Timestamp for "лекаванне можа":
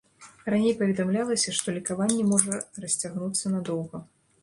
1.77-2.61